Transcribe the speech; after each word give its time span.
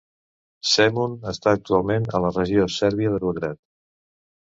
Zemun 0.69 1.13
està 1.33 1.53
actualment 1.59 2.09
a 2.21 2.25
la 2.27 2.35
regió 2.41 2.69
sèrbia 2.81 3.15
de 3.17 3.25
Belgrad. 3.29 3.65